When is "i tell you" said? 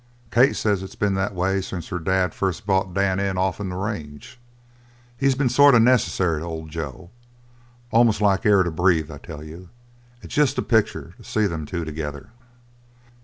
9.11-9.69